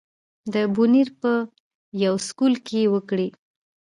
د 0.53 0.55
بونېر 0.73 1.07
پۀ 1.19 1.33
يو 2.03 2.13
سکول 2.27 2.53
کښې 2.65 2.81
وکړې 2.93 3.27